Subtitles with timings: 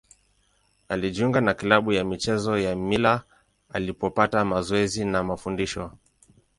[0.89, 3.23] Alijiunga na klabu ya michezo ya Mila
[3.71, 5.91] alipopata mazoezi na mafundisho.